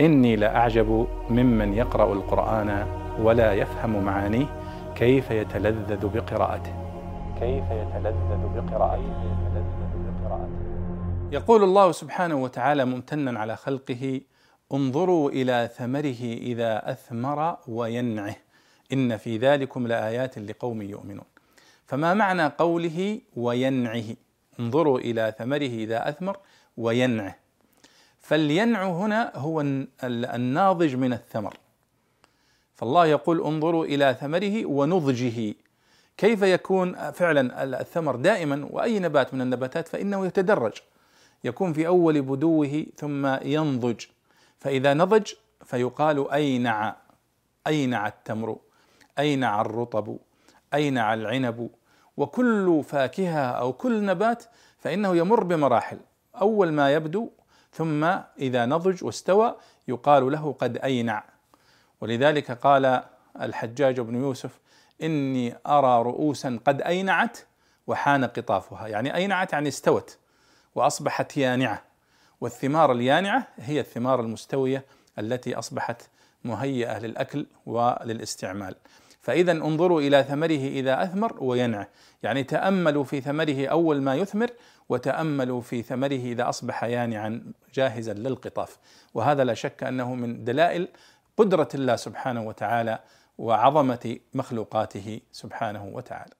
[0.00, 2.86] إني لأعجب ممن يقرأ القرآن
[3.20, 4.46] ولا يفهم معانيه
[4.94, 6.72] كيف يتلذذ بقراءته.
[7.40, 9.28] كيف يتلذذ بقراءته.
[11.32, 14.20] يقول الله سبحانه وتعالى ممتنا على خلقه
[14.72, 18.36] انظروا إلى ثمره إذا أثمر وينعه.
[18.92, 21.24] إن في ذلكم لآيات لقوم يؤمنون.
[21.86, 24.04] فما معنى قوله وينعه؟
[24.60, 26.36] انظروا إلى ثمره إذا أثمر
[26.76, 27.47] وينعه.
[28.20, 29.60] فالينع هنا هو
[30.04, 31.54] الناضج من الثمر.
[32.74, 35.54] فالله يقول انظروا إلى ثمره ونضجه.
[36.16, 40.72] كيف يكون فعلا الثمر دائما وأي نبات من النباتات فإنه يتدرج.
[41.44, 44.04] يكون في أول بدوه ثم ينضج.
[44.58, 45.32] فإذا نضج
[45.64, 46.96] فيقال اينع
[47.66, 48.56] اينع التمر؟
[49.18, 50.16] اينع الرطب؟
[50.74, 51.70] اينع العنب؟
[52.16, 54.44] وكل فاكهة أو كل نبات
[54.78, 55.98] فإنه يمر بمراحل.
[56.40, 57.30] أول ما يبدو
[57.72, 58.04] ثم
[58.38, 59.56] إذا نضج واستوى
[59.88, 61.24] يقال له قد أينع.
[62.00, 63.02] ولذلك قال
[63.40, 64.60] الحجاج بن يوسف
[65.02, 67.38] إني أرى رؤوسا قد أينعت
[67.86, 68.88] وحان قطافها.
[68.88, 70.18] يعني أينعت يعني استوت
[70.74, 71.82] وأصبحت يانعة
[72.40, 74.84] والثمار اليانعة هي الثمار المستوية
[75.18, 76.02] التي أصبحت
[76.44, 78.74] مهيئة للأكل وللاستعمال.
[79.20, 81.86] فإذا انظروا إلى ثمره إذا أثمر وينعى
[82.22, 84.50] يعني تأملوا في ثمره أول ما يثمر
[84.88, 88.78] وتأملوا في ثمره إذا أصبح يانعا جاهزا للقطاف.
[89.14, 90.88] وهذا لا شك أنه من دلائل
[91.36, 92.98] قدرة الله سبحانه وتعالى
[93.38, 96.32] وعظمة مخلوقاته سبحانه وتعالى.